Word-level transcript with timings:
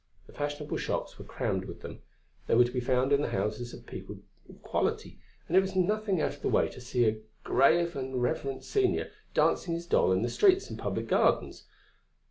The 0.25 0.33
fashionable 0.33 0.77
shops 0.77 1.19
were 1.19 1.25
crammed 1.25 1.65
with 1.65 1.81
them; 1.81 2.01
they 2.47 2.55
were 2.55 2.63
to 2.63 2.71
be 2.71 2.79
found 2.79 3.13
in 3.13 3.21
the 3.21 3.29
houses 3.29 3.71
of 3.71 3.85
people 3.85 4.17
of 4.49 4.59
quality, 4.63 5.19
and 5.47 5.55
it 5.55 5.59
was 5.59 5.75
nothing 5.75 6.19
out 6.19 6.33
of 6.33 6.41
the 6.41 6.49
way 6.49 6.69
to 6.69 6.81
see 6.81 7.07
a 7.07 7.19
grave 7.43 7.95
and 7.95 8.19
reverend 8.19 8.63
senior 8.63 9.11
dancing 9.35 9.75
his 9.75 9.85
doll 9.85 10.11
in 10.11 10.23
the 10.23 10.29
streets 10.31 10.71
and 10.71 10.79
public 10.79 11.05
gardens. 11.07 11.65